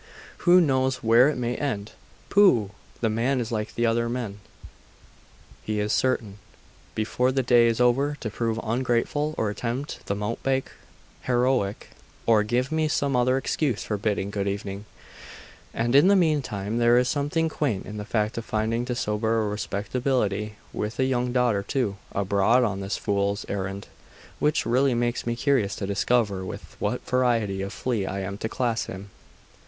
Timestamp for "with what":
26.43-27.05